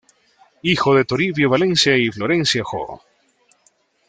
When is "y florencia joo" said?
1.95-3.03